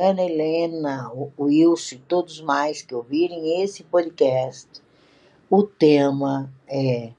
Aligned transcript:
Ana 0.00 0.22
Helena, 0.22 1.10
o 1.12 1.32
Wilson 1.36 1.96
todos 2.06 2.40
mais 2.40 2.82
que 2.82 2.94
ouvirem 2.94 3.60
esse 3.60 3.82
podcast, 3.82 4.68
o 5.50 5.64
tema 5.64 6.54
é 6.68 7.10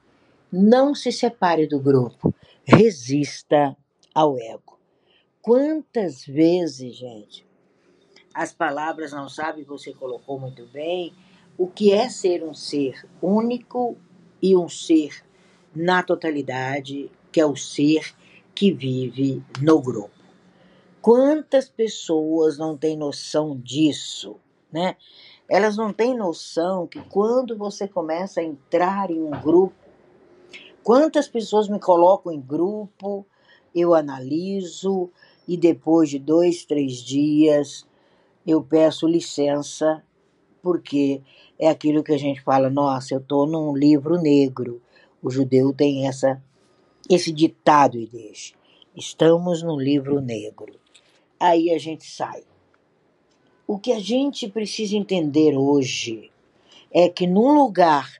não 0.49 0.95
se 0.95 1.11
separe 1.11 1.67
do 1.67 1.77
grupo, 1.77 2.33
resista 2.63 3.75
ao 4.15 4.39
ego. 4.39 4.79
Quantas 5.41 6.25
vezes, 6.25 6.95
gente, 6.95 7.45
as 8.33 8.53
palavras 8.53 9.11
não 9.11 9.27
sabem, 9.27 9.65
você 9.65 9.93
colocou 9.93 10.39
muito 10.39 10.65
bem, 10.67 11.13
o 11.57 11.67
que 11.67 11.91
é 11.91 12.07
ser 12.07 12.45
um 12.45 12.53
ser 12.53 13.05
único 13.21 13.97
e 14.41 14.55
um 14.55 14.69
ser 14.69 15.21
na 15.75 16.01
totalidade, 16.01 17.11
que 17.29 17.41
é 17.41 17.45
o 17.45 17.57
ser 17.57 18.15
que 18.55 18.71
vive 18.71 19.43
no 19.61 19.81
grupo. 19.81 20.18
Quantas 21.01 21.69
pessoas 21.69 22.57
não 22.57 22.75
têm 22.75 22.97
noção 22.97 23.57
disso, 23.57 24.35
né? 24.71 24.97
Elas 25.47 25.77
não 25.77 25.93
têm 25.93 26.15
noção 26.15 26.85
que 26.85 27.01
quando 27.01 27.57
você 27.57 27.87
começa 27.87 28.41
a 28.41 28.43
entrar 28.43 29.09
em 29.09 29.21
um 29.21 29.31
grupo, 29.31 29.75
quantas 30.83 31.27
pessoas 31.27 31.69
me 31.69 31.79
colocam 31.79 32.31
em 32.31 32.41
grupo, 32.41 33.25
eu 33.73 33.93
analiso 33.95 35.09
e 35.47 35.55
depois 35.55 36.09
de 36.09 36.19
dois, 36.19 36.65
três 36.65 36.97
dias 36.97 37.87
eu 38.45 38.61
peço 38.61 39.07
licença, 39.07 40.03
porque 40.61 41.21
é 41.57 41.69
aquilo 41.69 42.03
que 42.03 42.13
a 42.13 42.17
gente 42.17 42.41
fala, 42.41 42.69
nossa, 42.69 43.13
eu 43.13 43.19
estou 43.19 43.47
num 43.47 43.75
livro 43.75 44.17
negro. 44.19 44.81
O 45.21 45.29
judeu 45.29 45.73
tem 45.73 46.07
essa 46.07 46.41
esse 47.09 47.31
ditado 47.31 47.97
e 47.97 48.05
deixa. 48.05 48.53
Estamos 48.95 49.63
no 49.63 49.79
livro 49.79 50.19
negro. 50.19 50.79
Aí 51.39 51.71
a 51.71 51.77
gente 51.77 52.05
sai. 52.05 52.43
O 53.65 53.79
que 53.79 53.91
a 53.91 53.99
gente 53.99 54.49
precisa 54.49 54.95
entender 54.95 55.55
hoje 55.55 56.31
é 56.91 57.07
que 57.07 57.27
num 57.27 57.53
lugar 57.53 58.19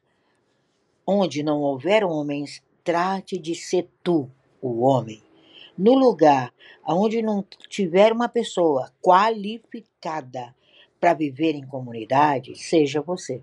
onde 1.06 1.42
não 1.42 1.62
houver 1.62 2.04
homens, 2.04 2.62
trate 2.84 3.40
de 3.40 3.56
ser 3.56 3.90
tu, 4.04 4.30
o 4.62 4.82
homem. 4.82 5.24
No 5.76 5.96
lugar 5.96 6.54
onde 6.88 7.22
não 7.22 7.44
tiver 7.68 8.12
uma 8.12 8.30
pessoa 8.30 8.92
qualificada 9.02 10.56
para 11.00 11.16
viver 11.16 11.56
em 11.56 11.66
comunidade, 11.66 12.56
seja 12.56 13.02
você. 13.02 13.42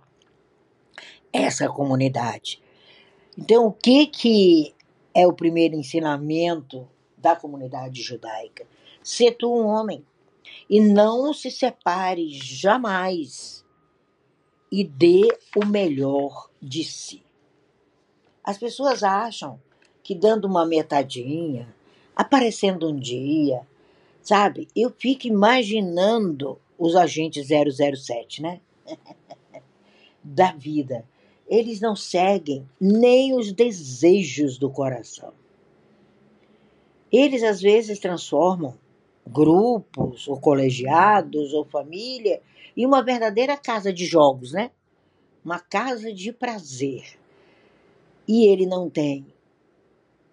Essa 1.33 1.69
comunidade. 1.69 2.63
Então, 3.37 3.67
o 3.67 3.73
que, 3.73 4.07
que 4.07 4.75
é 5.13 5.27
o 5.27 5.33
primeiro 5.33 5.75
ensinamento 5.75 6.89
da 7.17 7.35
comunidade 7.35 8.01
judaica? 8.01 8.65
Ser 9.07 9.37
tu 9.37 9.55
um 9.55 9.67
homem. 9.67 10.05
E 10.69 10.81
não 10.81 11.33
se 11.33 11.49
separe 11.49 12.29
jamais. 12.29 13.65
E 14.71 14.83
dê 14.83 15.29
o 15.55 15.65
melhor 15.65 16.51
de 16.61 16.83
si. 16.83 17.23
As 18.43 18.59
pessoas 18.59 19.05
acham 19.05 19.61
que 20.03 20.13
dando 20.13 20.47
uma 20.47 20.67
metadinha, 20.67 21.73
aparecendo 22.17 22.89
um 22.89 22.99
dia, 22.99 23.65
sabe? 24.21 24.67
Eu 24.75 24.91
fico 24.91 25.29
imaginando 25.29 26.59
os 26.77 26.97
agentes 26.97 27.47
007, 27.47 28.43
né? 28.43 28.61
da 30.21 30.51
vida. 30.51 31.07
Eles 31.47 31.81
não 31.81 31.95
seguem 31.95 32.69
nem 32.81 33.37
os 33.37 33.53
desejos 33.53 34.59
do 34.59 34.69
coração. 34.69 35.33
Eles 37.13 37.45
às 37.45 37.61
vezes 37.61 38.01
transformam 38.01 38.75
grupos, 39.27 40.29
ou 40.29 40.41
colegiados, 40.41 41.53
ou 41.53 41.65
família, 41.65 42.41
em 42.77 42.87
uma 42.87 43.03
verdadeira 43.03 43.57
casa 43.57 43.93
de 43.93 44.07
jogos, 44.07 44.53
né? 44.53 44.71
Uma 45.45 45.59
casa 45.59 46.13
de 46.13 46.33
prazer. 46.33 47.19
E 48.29 48.47
ele 48.47 48.67
não 48.67 48.89
tem 48.89 49.27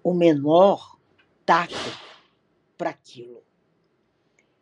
o 0.03 0.13
menor 0.13 0.97
tato 1.45 1.73
para 2.77 2.89
aquilo. 2.89 3.41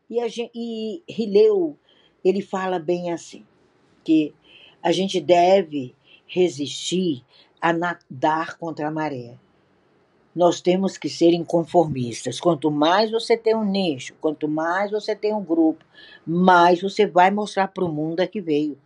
E, 0.09 0.20
a 0.20 0.28
gente, 0.28 0.52
e 0.53 1.03
Rileu, 1.09 1.78
ele 2.24 2.41
fala 2.41 2.78
bem 2.78 3.12
assim, 3.12 3.46
que 4.03 4.34
a 4.84 4.91
gente 4.91 5.20
deve 5.20 5.96
resistir 6.28 7.24
a 7.62 7.72
nadar 7.72 8.58
contra 8.58 8.88
a 8.88 8.91
maré 8.91 9.38
nós 10.36 10.62
temos 10.62 10.97
que 10.97 11.09
ser 11.09 11.34
inconformistas. 11.34 12.40
Quanto 12.40 12.72
mais 12.72 13.12
você 13.12 13.36
tem 13.36 13.56
um 13.56 13.66
nicho, 13.66 14.14
quanto 14.19 14.47
mais 14.47 14.92
você 14.92 15.16
tem 15.16 15.34
um 15.34 15.44
grupo, 15.44 15.86
mais 16.25 16.81
você 16.81 17.06
vai 17.06 17.30
mostrar 17.30 17.68
para 17.68 17.84
o 17.84 17.92
mundo 17.92 18.22
a 18.22 18.28
que 18.28 18.41
veio. 18.41 18.78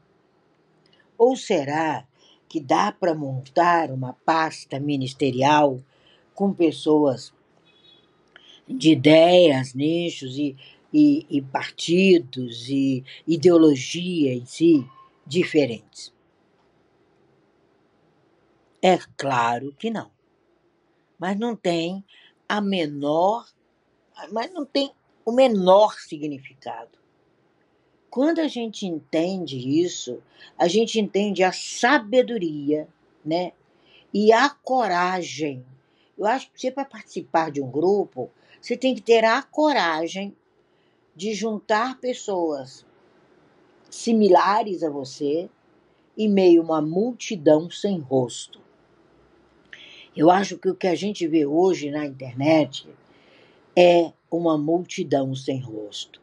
Ou 1.18 1.36
será 1.36 2.06
que 2.50 2.60
dá 2.60 2.92
para 2.92 3.14
montar 3.14 3.92
uma 3.92 4.14
pasta 4.26 4.80
ministerial 4.80 5.80
com 6.34 6.54
pessoas 6.54 7.34
de 8.68 8.92
ideias, 8.92 9.74
nichos 9.74 10.38
e, 10.38 10.56
e, 10.92 11.26
e 11.30 11.42
partidos 11.42 12.68
e 12.70 13.04
ideologia 13.28 14.34
em 14.34 14.46
si 14.46 14.86
diferentes? 15.26 16.14
É 18.82 18.98
claro 19.18 19.74
que 19.78 19.90
não 19.90 20.15
mas 21.18 21.38
não 21.38 21.56
tem 21.56 22.04
a 22.48 22.62
menor, 22.62 23.48
mas 24.32 24.52
não 24.54 24.66
tem 24.66 24.92
o 25.26 25.32
menor 25.32 26.00
significado. 26.00 26.98
Quando 28.10 28.40
a 28.40 28.48
gente 28.48 28.86
entende 28.86 29.58
isso, 29.58 30.22
a 30.58 30.68
gente 30.68 31.00
entende 31.00 31.44
a 31.44 31.52
sabedoria, 31.52 32.88
né? 33.26 33.52
E 34.14 34.32
a 34.32 34.50
coragem. 34.50 35.66
Eu 36.18 36.26
acho 36.26 36.50
que 36.52 36.62
você 36.62 36.72
para 36.72 36.86
participar 36.86 37.52
de 37.52 37.62
um 37.62 37.70
grupo, 37.70 38.32
você 38.62 38.78
tem 38.78 38.96
que 38.96 39.02
ter 39.02 39.26
a 39.26 39.44
coragem 39.44 40.34
de 41.14 41.34
juntar 41.34 42.00
pessoas 42.00 42.86
similares 43.90 44.82
a 44.84 44.90
você 44.90 45.50
em 46.18 46.30
meio 46.30 46.62
a 46.62 46.66
uma 46.66 46.82
multidão 46.82 47.70
sem 47.70 48.00
rosto. 48.00 48.65
Eu 50.16 50.32
acho 50.32 50.58
que 50.58 50.70
o 50.70 50.76
que 50.76 50.88
a 50.88 50.96
gente 50.96 51.28
vê 51.28 51.46
hoje 51.46 51.92
na 51.92 52.06
internet 52.06 52.88
é 53.76 54.14
uma 54.32 54.58
multidão 54.58 55.36
sem 55.36 55.60
rosto. 55.60 56.22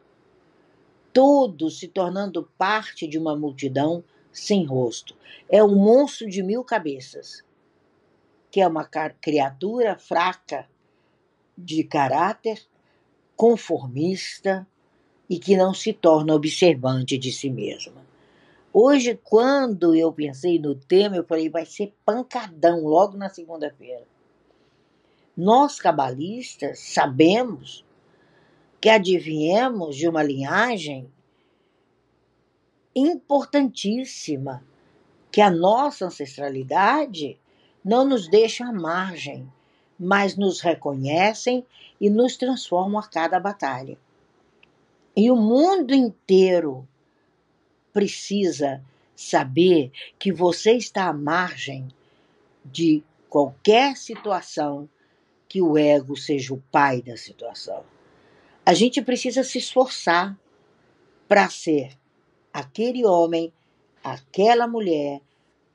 Todos 1.13 1.79
se 1.79 1.87
tornando 1.87 2.49
parte 2.57 3.07
de 3.07 3.19
uma 3.19 3.35
multidão 3.35 4.03
sem 4.31 4.65
rosto. 4.65 5.15
É 5.47 5.63
um 5.63 5.75
monstro 5.75 6.27
de 6.27 6.41
mil 6.41 6.63
cabeças, 6.63 7.43
que 8.49 8.59
é 8.59 8.67
uma 8.67 8.83
criatura 8.85 9.95
fraca 9.95 10.67
de 11.55 11.83
caráter, 11.83 12.65
conformista 13.35 14.65
e 15.29 15.37
que 15.37 15.55
não 15.55 15.71
se 15.71 15.93
torna 15.93 16.33
observante 16.33 17.15
de 17.15 17.31
si 17.31 17.49
mesma. 17.49 18.12
Hoje, 18.75 19.19
quando 19.23 19.93
eu 19.93 20.11
pensei 20.11 20.57
no 20.57 20.73
tema, 20.73 21.15
eu 21.15 21.23
falei, 21.23 21.47
vai 21.47 21.63
ser 21.63 21.93
pancadão 22.03 22.83
logo 22.83 23.15
na 23.15 23.29
segunda-feira. 23.29 24.03
Nós, 25.37 25.79
cabalistas, 25.79 26.79
sabemos 26.79 27.85
que 28.81 28.89
adivinhamos 28.89 29.95
de 29.95 30.09
uma 30.09 30.23
linhagem 30.23 31.07
importantíssima, 32.95 34.63
que 35.31 35.39
a 35.39 35.51
nossa 35.51 36.07
ancestralidade 36.07 37.39
não 37.85 38.03
nos 38.03 38.27
deixa 38.27 38.65
à 38.65 38.73
margem, 38.73 39.47
mas 39.99 40.35
nos 40.35 40.61
reconhecem 40.61 41.63
e 42.01 42.09
nos 42.09 42.37
transformam 42.37 42.99
a 42.99 43.07
cada 43.07 43.39
batalha. 43.39 43.99
E 45.15 45.29
o 45.29 45.35
mundo 45.35 45.93
inteiro 45.93 46.87
precisa 47.93 48.83
saber 49.15 49.91
que 50.17 50.31
você 50.31 50.73
está 50.73 51.07
à 51.07 51.13
margem 51.13 51.87
de 52.65 53.03
qualquer 53.29 53.95
situação 53.95 54.89
que 55.47 55.61
o 55.61 55.77
ego 55.77 56.15
seja 56.15 56.53
o 56.53 56.63
pai 56.71 57.01
da 57.01 57.15
situação. 57.15 57.83
A 58.65 58.73
gente 58.73 59.01
precisa 59.01 59.43
se 59.43 59.57
esforçar 59.59 60.37
para 61.27 61.49
ser 61.49 61.97
aquele 62.51 63.05
homem, 63.05 63.53
aquela 64.03 64.67
mulher, 64.67 65.21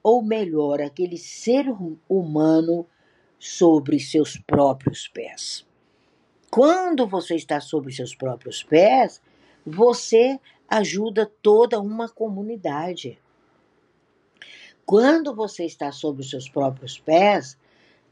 ou 0.03 0.23
melhor, 0.23 0.81
aquele 0.81 1.19
ser 1.19 1.67
humano 2.09 2.87
sobre 3.39 4.01
seus 4.01 4.37
próprios 4.37 5.07
pés. 5.07 5.67
Quando 6.51 7.07
você 7.07 7.35
está 7.35 7.61
sobre 7.61 7.93
seus 7.93 8.15
próprios 8.15 8.63
pés, 8.63 9.21
você 9.65 10.41
ajuda 10.69 11.31
toda 11.43 11.81
uma 11.81 12.09
comunidade. 12.09 13.19
Quando 14.85 15.35
você 15.35 15.65
está 15.65 15.91
sobre 15.91 16.23
os 16.23 16.31
seus 16.31 16.49
próprios 16.49 16.99
pés, 16.99 17.57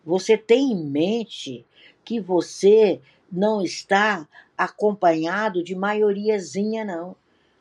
você 0.05 0.39
tem 0.39 0.73
em 0.73 0.85
mente 0.85 1.65
que 2.05 2.21
você 2.21 3.01
não 3.31 3.63
está 3.63 4.27
acompanhado 4.57 5.63
de 5.63 5.75
maioriazinha, 5.75 6.85
não. 6.85 7.17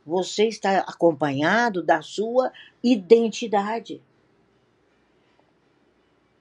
Você 0.05 0.47
está 0.47 0.79
acompanhado 0.79 1.81
da 1.81 2.01
sua 2.01 2.51
identidade. 2.83 4.01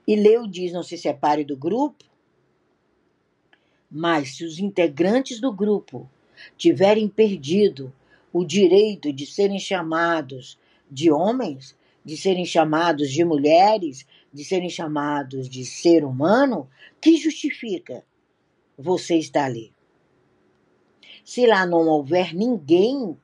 E 0.07 0.15
Leu 0.15 0.47
diz: 0.47 0.73
não 0.73 0.83
se 0.83 0.99
separe 0.99 1.45
do 1.45 1.57
grupo, 1.57 2.05
mas 3.91 4.37
se 4.37 4.45
os 4.45 4.59
integrantes 4.59 5.41
do 5.41 5.51
grupo 5.51 6.09
tiverem 6.59 7.09
perdido 7.09 7.93
o 8.35 8.45
direito 8.45 9.13
de 9.13 9.25
serem 9.25 9.61
chamados 9.61 10.59
de 10.91 11.09
homens, 11.09 11.77
de 12.05 12.17
serem 12.17 12.45
chamados 12.45 13.13
de 13.13 13.25
mulheres, 13.25 14.05
de 14.33 14.45
serem 14.45 14.69
chamados 14.69 15.49
de 15.49 15.65
ser 15.65 16.05
humano, 16.05 16.69
que 17.01 17.17
justifica 17.17 18.05
você 18.77 19.17
estar 19.17 19.45
ali? 19.45 19.73
Se 21.25 21.47
lá 21.47 21.65
não 21.65 21.87
houver 21.87 22.35
ninguém, 22.35 23.17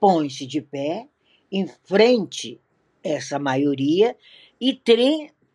põe-se 0.00 0.46
de 0.46 0.60
pé, 0.60 1.08
enfrente 1.50 2.60
essa 3.04 3.38
maioria 3.38 4.16
e 4.60 4.74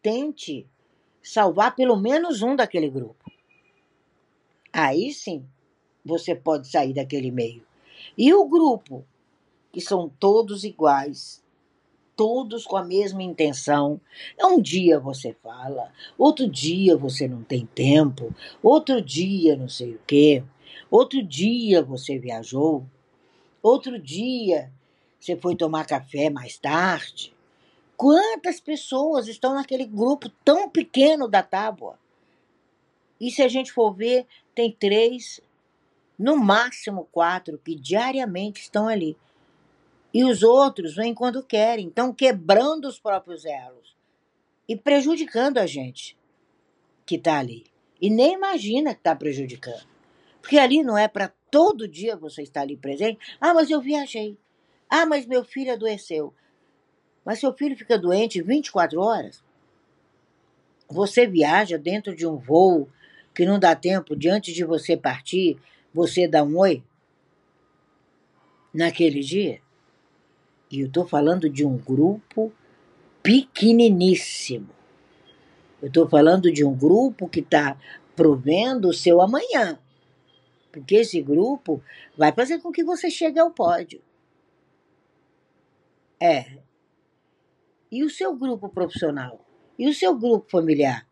tente 0.02 0.66
salvar 1.22 1.76
pelo 1.76 1.98
menos 1.98 2.42
um 2.42 2.56
daquele 2.56 2.90
grupo. 2.90 3.30
Aí 4.72 5.12
sim 5.12 5.46
você 6.06 6.34
pode 6.34 6.70
sair 6.70 6.94
daquele 6.94 7.30
meio. 7.30 7.68
E 8.18 8.34
o 8.34 8.46
grupo, 8.46 9.06
que 9.72 9.82
são 9.82 10.10
todos 10.20 10.64
iguais, 10.64 11.44
todos 12.18 12.66
com 12.66 12.76
a 12.76 12.84
mesma 12.84 13.22
intenção. 13.22 14.02
Um 14.42 14.60
dia 14.60 15.00
você 15.00 15.34
fala, 15.42 15.94
outro 16.18 16.50
dia 16.50 16.98
você 16.98 17.28
não 17.28 17.44
tem 17.44 17.66
tempo, 17.68 18.36
outro 18.62 19.02
dia 19.02 19.56
não 19.56 19.70
sei 19.70 19.94
o 19.94 20.02
quê, 20.06 20.44
outro 20.90 21.22
dia 21.22 21.84
você 21.84 22.18
viajou, 22.18 22.86
outro 23.62 24.00
dia 24.00 24.72
você 25.20 25.36
foi 25.38 25.56
tomar 25.56 25.86
café 25.86 26.30
mais 26.30 26.58
tarde. 26.58 27.34
Quantas 27.96 28.60
pessoas 28.60 29.28
estão 29.28 29.54
naquele 29.54 29.86
grupo 29.86 30.30
tão 30.44 30.70
pequeno 30.70 31.28
da 31.28 31.44
tábua? 31.44 32.00
E 33.20 33.32
se 33.32 33.42
a 33.42 33.48
gente 33.48 33.72
for 33.72 33.92
ver, 33.92 34.28
tem 34.54 34.72
três, 34.72 35.42
no 36.18 36.38
máximo 36.38 37.08
quatro, 37.12 37.58
que 37.58 37.76
diariamente 37.76 38.62
estão 38.62 38.88
ali. 38.88 39.18
E 40.14 40.24
os 40.24 40.42
outros 40.42 40.96
vêm 40.96 41.14
quando 41.14 41.44
querem, 41.44 41.88
estão 41.88 42.14
quebrando 42.14 42.88
os 42.88 43.00
próprios 43.00 43.46
elos 43.46 43.96
e 44.68 44.76
prejudicando 44.76 45.58
a 45.58 45.68
gente 45.68 46.18
que 47.06 47.16
está 47.16 47.38
ali. 47.38 47.66
E 48.02 48.10
nem 48.10 48.34
imagina 48.34 48.94
que 48.94 49.00
está 49.00 49.16
prejudicando. 49.16 49.86
Porque 50.42 50.58
ali 50.58 50.84
não 50.84 50.98
é 50.98 51.08
para 51.08 51.34
todo 51.52 51.88
dia 51.88 52.16
você 52.16 52.44
estar 52.44 52.62
ali 52.62 52.78
presente. 52.78 53.20
Ah, 53.40 53.54
mas 53.54 53.70
eu 53.70 53.82
viajei. 53.82 54.38
Ah, 54.90 55.06
mas 55.06 55.26
meu 55.26 55.44
filho 55.44 55.74
adoeceu. 55.74 56.34
Mas 57.26 57.40
seu 57.40 57.54
filho 57.54 57.76
fica 57.76 57.98
doente 57.98 58.42
24 58.42 59.00
horas. 59.02 59.44
Você 60.90 61.28
viaja 61.28 61.78
dentro 61.78 62.16
de 62.16 62.26
um 62.26 62.38
voo 62.38 62.90
que 63.36 63.46
não 63.46 63.60
dá 63.60 63.76
tempo 63.76 64.16
de 64.16 64.30
antes 64.30 64.56
de 64.56 64.64
você 64.64 64.96
partir, 64.96 65.60
você 65.98 66.28
dar 66.28 66.44
um 66.44 66.60
oi 66.60 66.84
naquele 68.72 69.22
dia. 69.22 69.60
E 70.70 70.82
eu 70.82 70.88
estou 70.88 71.08
falando 71.08 71.50
de 71.50 71.66
um 71.66 71.76
grupo 71.76 72.54
pequeniníssimo. 73.24 74.70
Eu 75.82 75.88
estou 75.88 76.08
falando 76.08 76.52
de 76.52 76.64
um 76.64 76.76
grupo 76.76 77.28
que 77.28 77.40
está 77.40 77.76
provendo 78.16 78.90
o 78.90 78.94
seu 78.94 79.20
amanhã. 79.22 79.80
Porque 80.72 80.98
esse 80.98 81.20
grupo 81.20 81.82
vai 82.16 82.32
fazer 82.32 82.60
com 82.60 82.72
que 82.72 82.84
você 82.84 83.10
chegue 83.10 83.40
ao 83.40 83.50
pódio. 83.50 84.00
É, 86.20 86.60
e 87.92 88.04
o 88.04 88.10
seu 88.10 88.36
grupo 88.36 88.70
profissional? 88.70 89.44
E 89.80 89.90
o 89.90 89.94
seu 89.96 90.16
grupo 90.16 90.48
familiar? 90.48 91.08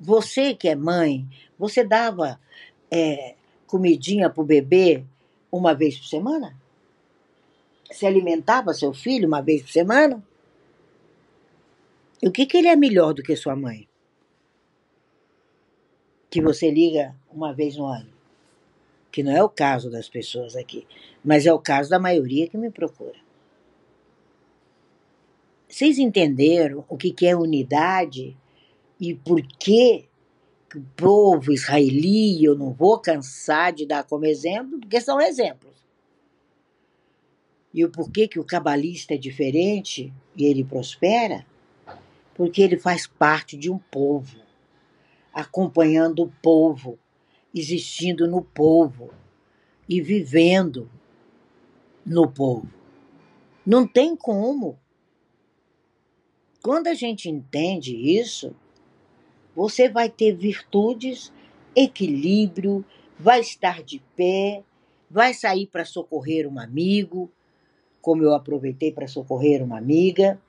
Você 0.00 0.52
que 0.52 0.68
é 0.68 0.74
mãe, 0.74 1.28
você 1.56 1.84
dava 1.84 2.40
é, 2.90 3.36
comidinha 3.74 4.30
para 4.30 4.40
o 4.40 4.46
bebê 4.46 5.04
uma 5.50 5.74
vez 5.74 5.98
por 5.98 6.06
semana? 6.06 6.56
Você 7.90 8.06
alimentava 8.06 8.72
seu 8.72 8.94
filho 8.94 9.26
uma 9.26 9.42
vez 9.42 9.62
por 9.62 9.70
semana? 9.72 10.22
E 12.22 12.28
o 12.28 12.30
que, 12.30 12.46
que 12.46 12.56
ele 12.56 12.68
é 12.68 12.76
melhor 12.76 13.12
do 13.12 13.20
que 13.20 13.34
sua 13.34 13.56
mãe? 13.56 13.88
Que 16.30 16.40
você 16.40 16.70
liga 16.70 17.16
uma 17.28 17.52
vez 17.52 17.76
no 17.76 17.86
ano. 17.86 18.12
Que 19.10 19.24
não 19.24 19.32
é 19.32 19.42
o 19.42 19.48
caso 19.48 19.90
das 19.90 20.08
pessoas 20.08 20.54
aqui, 20.54 20.86
mas 21.24 21.44
é 21.44 21.52
o 21.52 21.58
caso 21.58 21.90
da 21.90 21.98
maioria 21.98 22.48
que 22.48 22.56
me 22.56 22.70
procura. 22.70 23.18
Vocês 25.68 25.98
entenderam 25.98 26.84
o 26.88 26.96
que 26.96 27.26
é 27.26 27.34
unidade 27.34 28.36
e 29.00 29.16
por 29.16 29.42
que 29.42 30.04
o 30.78 30.86
povo 30.96 31.52
israelita, 31.52 32.44
eu 32.44 32.56
não 32.56 32.72
vou 32.72 32.98
cansar 32.98 33.72
de 33.72 33.86
dar 33.86 34.04
como 34.04 34.26
exemplo, 34.26 34.78
porque 34.80 35.00
são 35.00 35.20
exemplos. 35.20 35.72
E 37.72 37.84
o 37.84 37.90
porquê 37.90 38.28
que 38.28 38.38
o 38.38 38.44
cabalista 38.44 39.14
é 39.14 39.16
diferente 39.16 40.12
e 40.36 40.44
ele 40.44 40.62
prospera? 40.62 41.44
Porque 42.34 42.62
ele 42.62 42.78
faz 42.78 43.06
parte 43.06 43.56
de 43.56 43.70
um 43.70 43.78
povo, 43.78 44.38
acompanhando 45.32 46.22
o 46.22 46.32
povo, 46.42 46.98
existindo 47.54 48.28
no 48.28 48.42
povo 48.42 49.12
e 49.88 50.00
vivendo 50.00 50.90
no 52.06 52.30
povo. 52.30 52.68
Não 53.66 53.86
tem 53.86 54.14
como 54.14 54.78
quando 56.64 56.86
a 56.86 56.94
gente 56.94 57.28
entende 57.28 57.94
isso, 57.94 58.56
você 59.54 59.88
vai 59.88 60.08
ter 60.08 60.34
virtudes, 60.34 61.32
equilíbrio, 61.74 62.84
vai 63.18 63.40
estar 63.40 63.82
de 63.82 64.02
pé, 64.16 64.64
vai 65.10 65.32
sair 65.32 65.66
para 65.66 65.84
socorrer 65.84 66.46
um 66.48 66.58
amigo, 66.58 67.30
como 68.02 68.22
eu 68.22 68.34
aproveitei 68.34 68.92
para 68.92 69.06
socorrer 69.06 69.62
uma 69.62 69.78
amiga. 69.78 70.40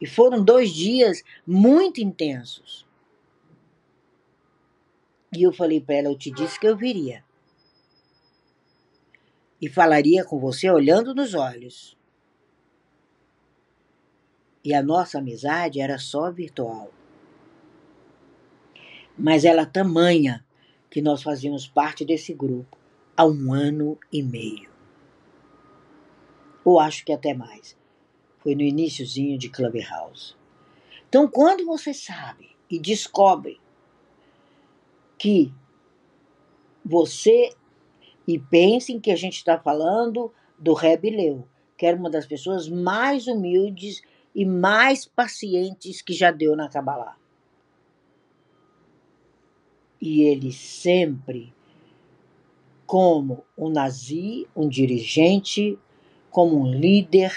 E 0.00 0.06
foram 0.06 0.44
dois 0.44 0.70
dias 0.70 1.22
muito 1.46 2.00
intensos. 2.00 2.86
E 5.36 5.42
eu 5.42 5.52
falei 5.52 5.80
para 5.80 5.96
ela: 5.96 6.08
Eu 6.08 6.16
te 6.16 6.30
disse 6.30 6.58
que 6.58 6.66
eu 6.66 6.76
viria. 6.76 7.24
E 9.60 9.68
falaria 9.68 10.24
com 10.24 10.38
você 10.38 10.70
olhando 10.70 11.14
nos 11.14 11.34
olhos. 11.34 11.96
E 14.64 14.72
a 14.72 14.82
nossa 14.82 15.18
amizade 15.18 15.80
era 15.80 15.98
só 15.98 16.30
virtual. 16.30 16.92
Mas 19.18 19.44
ela 19.44 19.66
tamanha 19.66 20.44
que 20.90 21.02
nós 21.02 21.22
fazíamos 21.22 21.66
parte 21.66 22.04
desse 22.04 22.32
grupo 22.32 22.78
há 23.16 23.26
um 23.26 23.52
ano 23.52 23.98
e 24.12 24.22
meio. 24.22 24.70
Ou 26.64 26.78
acho 26.78 27.04
que 27.04 27.12
até 27.12 27.34
mais. 27.34 27.76
Foi 28.38 28.54
no 28.54 28.62
iníciozinho 28.62 29.36
de 29.36 29.48
Clubhouse. 29.48 30.36
Então, 31.08 31.26
quando 31.26 31.66
você 31.66 31.92
sabe 31.92 32.50
e 32.70 32.78
descobre 32.78 33.60
que 35.18 35.52
você 36.84 37.52
e 38.26 38.38
pensem 38.38 39.00
que 39.00 39.10
a 39.10 39.16
gente 39.16 39.38
está 39.38 39.58
falando 39.58 40.32
do 40.58 40.74
Reb 40.74 41.10
Leu, 41.10 41.48
que 41.76 41.86
era 41.86 41.96
uma 41.96 42.10
das 42.10 42.26
pessoas 42.26 42.68
mais 42.68 43.26
humildes 43.26 44.00
e 44.34 44.44
mais 44.44 45.06
pacientes 45.06 46.00
que 46.02 46.12
já 46.12 46.30
deu 46.30 46.54
na 46.54 46.68
Kabbalah. 46.68 47.17
E 50.00 50.22
ele 50.22 50.52
sempre, 50.52 51.52
como 52.86 53.44
um 53.56 53.68
nazi, 53.68 54.46
um 54.54 54.68
dirigente, 54.68 55.78
como 56.30 56.60
um 56.60 56.72
líder, 56.72 57.32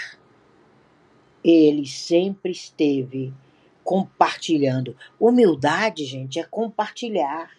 ele 1.43 1.87
sempre 1.87 2.51
esteve 2.51 3.33
compartilhando. 3.83 4.95
Humildade, 5.19 6.05
gente, 6.05 6.39
é 6.39 6.43
compartilhar. 6.43 7.51